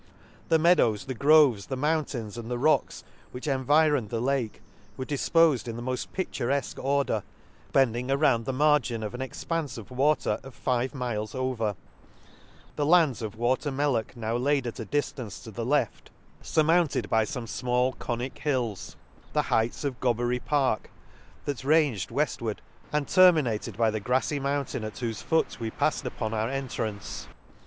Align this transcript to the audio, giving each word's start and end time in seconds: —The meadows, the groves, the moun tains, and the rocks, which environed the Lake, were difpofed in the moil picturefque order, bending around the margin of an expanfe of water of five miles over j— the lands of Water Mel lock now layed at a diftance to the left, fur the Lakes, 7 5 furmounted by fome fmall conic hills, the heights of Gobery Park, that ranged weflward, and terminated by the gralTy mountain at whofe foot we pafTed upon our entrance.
—The 0.49 0.57
meadows, 0.57 1.05
the 1.05 1.13
groves, 1.13 1.67
the 1.67 1.75
moun 1.77 2.05
tains, 2.05 2.35
and 2.35 2.49
the 2.49 2.57
rocks, 2.57 3.03
which 3.31 3.47
environed 3.47 4.09
the 4.09 4.19
Lake, 4.19 4.59
were 4.97 5.05
difpofed 5.05 5.67
in 5.67 5.75
the 5.75 5.83
moil 5.83 5.97
picturefque 6.11 6.83
order, 6.83 7.21
bending 7.71 8.09
around 8.09 8.45
the 8.45 8.51
margin 8.51 9.03
of 9.03 9.13
an 9.13 9.21
expanfe 9.21 9.77
of 9.77 9.91
water 9.91 10.39
of 10.41 10.55
five 10.55 10.95
miles 10.95 11.35
over 11.35 11.73
j— 11.73 11.77
the 12.77 12.85
lands 12.87 13.21
of 13.21 13.35
Water 13.35 13.69
Mel 13.71 13.91
lock 13.91 14.17
now 14.17 14.35
layed 14.35 14.65
at 14.65 14.79
a 14.79 14.87
diftance 14.87 15.43
to 15.43 15.51
the 15.51 15.63
left, 15.63 16.09
fur 16.39 16.63
the 16.63 16.63
Lakes, 16.63 16.87
7 16.87 16.87
5 16.87 16.87
furmounted 16.87 17.07
by 17.07 17.23
fome 17.23 17.43
fmall 17.43 17.99
conic 17.99 18.39
hills, 18.39 18.95
the 19.33 19.41
heights 19.53 19.83
of 19.83 19.99
Gobery 19.99 20.39
Park, 20.43 20.89
that 21.45 21.63
ranged 21.63 22.09
weflward, 22.09 22.57
and 22.91 23.07
terminated 23.07 23.77
by 23.77 23.91
the 23.91 24.01
gralTy 24.01 24.41
mountain 24.41 24.83
at 24.83 24.95
whofe 24.95 25.21
foot 25.21 25.59
we 25.59 25.69
pafTed 25.69 26.05
upon 26.05 26.33
our 26.33 26.49
entrance. 26.49 27.27